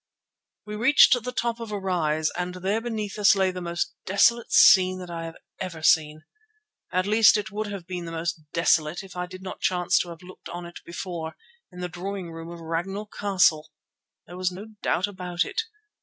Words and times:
We 0.65 0.75
reached 0.75 1.13
the 1.23 1.31
top 1.31 1.59
of 1.59 1.71
a 1.71 1.77
rise, 1.77 2.31
and 2.35 2.55
there 2.55 2.81
beneath 2.81 3.19
us 3.19 3.35
lay 3.35 3.51
the 3.51 3.61
most 3.61 3.93
desolate 4.07 4.51
scene 4.51 4.97
that 4.97 5.11
ever 5.11 5.37
I 5.59 5.63
have 5.63 5.85
seen. 5.85 6.23
At 6.91 7.05
least 7.05 7.37
it 7.37 7.51
would 7.51 7.67
have 7.67 7.85
been 7.85 8.05
the 8.05 8.11
most 8.11 8.41
desolate 8.51 9.03
if 9.03 9.15
I 9.15 9.27
did 9.27 9.43
not 9.43 9.61
chance 9.61 9.99
to 9.99 10.09
have 10.09 10.23
looked 10.23 10.49
on 10.49 10.65
it 10.65 10.79
before, 10.87 11.35
in 11.71 11.81
the 11.81 11.87
drawing 11.87 12.31
room 12.31 12.49
of 12.49 12.61
Ragnall 12.61 13.11
Castle! 13.15 13.69
There 14.25 14.37
was 14.37 14.51
no 14.51 14.69
doubt 14.81 15.05
about 15.05 15.45
it. 15.45 15.61